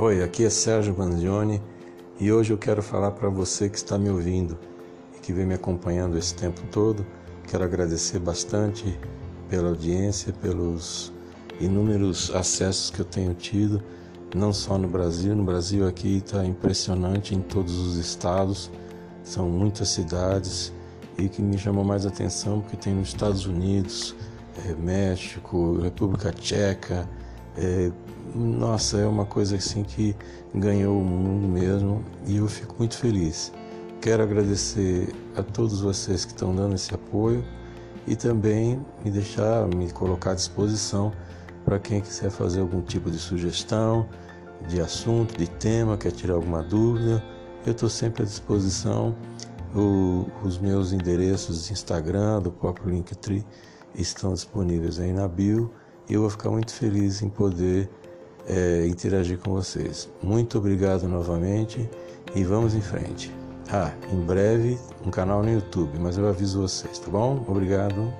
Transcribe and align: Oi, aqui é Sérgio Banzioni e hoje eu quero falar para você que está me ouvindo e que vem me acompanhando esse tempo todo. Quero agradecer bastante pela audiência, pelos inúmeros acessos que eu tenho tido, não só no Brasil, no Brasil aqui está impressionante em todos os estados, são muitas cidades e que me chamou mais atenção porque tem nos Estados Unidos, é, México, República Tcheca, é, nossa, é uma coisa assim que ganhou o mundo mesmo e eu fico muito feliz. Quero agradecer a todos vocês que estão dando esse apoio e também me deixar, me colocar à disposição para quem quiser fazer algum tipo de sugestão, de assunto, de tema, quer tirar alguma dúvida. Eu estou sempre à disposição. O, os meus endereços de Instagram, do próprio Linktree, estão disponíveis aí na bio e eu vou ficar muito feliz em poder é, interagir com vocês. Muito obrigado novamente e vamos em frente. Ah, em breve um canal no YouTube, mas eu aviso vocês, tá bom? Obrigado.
Oi, 0.00 0.22
aqui 0.22 0.44
é 0.44 0.50
Sérgio 0.50 0.94
Banzioni 0.94 1.60
e 2.20 2.30
hoje 2.30 2.52
eu 2.52 2.56
quero 2.56 2.80
falar 2.80 3.10
para 3.10 3.28
você 3.28 3.68
que 3.68 3.76
está 3.76 3.98
me 3.98 4.08
ouvindo 4.08 4.56
e 5.16 5.18
que 5.18 5.32
vem 5.32 5.44
me 5.44 5.54
acompanhando 5.54 6.16
esse 6.16 6.32
tempo 6.36 6.60
todo. 6.70 7.04
Quero 7.48 7.64
agradecer 7.64 8.20
bastante 8.20 8.96
pela 9.48 9.70
audiência, 9.70 10.32
pelos 10.32 11.12
inúmeros 11.60 12.32
acessos 12.32 12.90
que 12.90 13.00
eu 13.00 13.04
tenho 13.04 13.34
tido, 13.34 13.82
não 14.36 14.52
só 14.52 14.78
no 14.78 14.86
Brasil, 14.86 15.34
no 15.34 15.42
Brasil 15.42 15.84
aqui 15.84 16.18
está 16.18 16.46
impressionante 16.46 17.34
em 17.34 17.42
todos 17.42 17.76
os 17.76 17.96
estados, 17.96 18.70
são 19.24 19.48
muitas 19.48 19.88
cidades 19.88 20.72
e 21.18 21.28
que 21.28 21.42
me 21.42 21.58
chamou 21.58 21.82
mais 21.82 22.06
atenção 22.06 22.60
porque 22.60 22.76
tem 22.76 22.94
nos 22.94 23.08
Estados 23.08 23.46
Unidos, 23.46 24.14
é, 24.64 24.74
México, 24.74 25.80
República 25.80 26.30
Tcheca, 26.30 27.10
é, 27.56 27.90
nossa, 28.34 28.98
é 28.98 29.06
uma 29.06 29.24
coisa 29.24 29.56
assim 29.56 29.82
que 29.82 30.14
ganhou 30.54 31.00
o 31.00 31.04
mundo 31.04 31.48
mesmo 31.48 32.04
e 32.26 32.36
eu 32.36 32.46
fico 32.48 32.74
muito 32.78 32.96
feliz. 32.96 33.52
Quero 34.00 34.22
agradecer 34.22 35.14
a 35.36 35.42
todos 35.42 35.80
vocês 35.80 36.24
que 36.24 36.32
estão 36.32 36.54
dando 36.54 36.74
esse 36.74 36.94
apoio 36.94 37.44
e 38.06 38.14
também 38.14 38.84
me 39.04 39.10
deixar, 39.10 39.66
me 39.66 39.90
colocar 39.90 40.32
à 40.32 40.34
disposição 40.34 41.12
para 41.64 41.78
quem 41.78 42.00
quiser 42.00 42.30
fazer 42.30 42.60
algum 42.60 42.80
tipo 42.80 43.10
de 43.10 43.18
sugestão, 43.18 44.08
de 44.68 44.80
assunto, 44.80 45.36
de 45.36 45.48
tema, 45.48 45.96
quer 45.96 46.12
tirar 46.12 46.34
alguma 46.34 46.62
dúvida. 46.62 47.22
Eu 47.66 47.72
estou 47.72 47.88
sempre 47.88 48.22
à 48.22 48.26
disposição. 48.26 49.14
O, 49.74 50.26
os 50.42 50.58
meus 50.58 50.92
endereços 50.92 51.66
de 51.66 51.72
Instagram, 51.72 52.40
do 52.40 52.50
próprio 52.50 52.90
Linktree, 52.90 53.44
estão 53.94 54.32
disponíveis 54.32 54.98
aí 54.98 55.12
na 55.12 55.28
bio 55.28 55.70
e 56.08 56.14
eu 56.14 56.22
vou 56.22 56.30
ficar 56.30 56.50
muito 56.50 56.72
feliz 56.72 57.20
em 57.20 57.28
poder 57.28 57.90
é, 58.48 58.86
interagir 58.86 59.38
com 59.38 59.52
vocês. 59.52 60.08
Muito 60.22 60.58
obrigado 60.58 61.06
novamente 61.06 61.88
e 62.34 62.42
vamos 62.42 62.74
em 62.74 62.80
frente. 62.80 63.32
Ah, 63.70 63.92
em 64.10 64.20
breve 64.20 64.78
um 65.04 65.10
canal 65.10 65.42
no 65.42 65.52
YouTube, 65.52 65.98
mas 65.98 66.16
eu 66.16 66.26
aviso 66.26 66.62
vocês, 66.62 66.98
tá 66.98 67.10
bom? 67.10 67.44
Obrigado. 67.46 68.12